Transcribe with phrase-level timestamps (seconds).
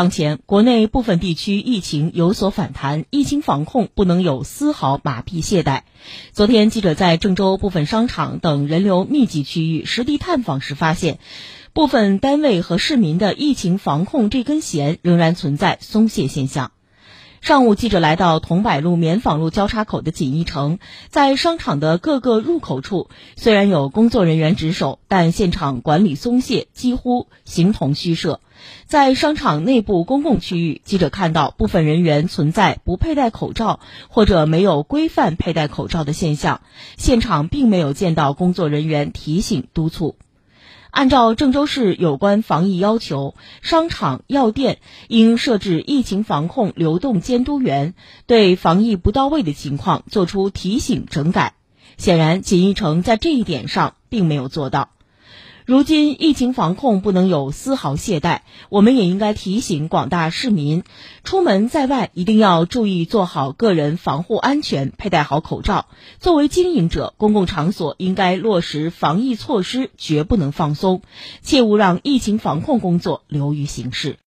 [0.00, 5.82] 当前，国内部分地区疫情有所反弹，疫情防控不能有丝毫马屁懈怠。
[6.32, 11.18] 昨天，记者在郑州部分商场等人流密集区域实地探访时发现，
[11.74, 16.72] 部分单位和市民的疫情防控这根弦仍然存在松懈现象。
[17.40, 20.78] 上午，记者来到桐柏路、棉纺路交叉口的锦艺城，
[21.08, 28.40] 在商场的各个入口处，虽然有工作人员值守，但现场管理松懈，几乎形同虚设。
[28.84, 36.60] 在商场内部公共区域，记者看到部分人员存在不佩戴口罩或者没有规范佩戴口罩的现象，
[36.98, 40.16] 现场并没有见到工作人员提醒督促。
[40.90, 47.94] 按照郑州市有关防疫要求，商场、药店应设置疫情防控流动监督员，
[48.26, 51.54] 对防疫不到位的情况作出提醒整改。
[51.96, 54.90] 显然，锦艺城在这一点上并没有做到。
[55.70, 60.82] 如今疫情防控不能有丝毫懈怠，我们也应该提醒广大市民，
[61.22, 65.86] 出门在外一定要注意做好个人防护安全，佩戴好口罩。
[66.18, 71.02] 作为经营者，公共场所应该落实防疫措施，绝不能放松，
[71.40, 74.18] 切勿让疫情防控工作流于形式。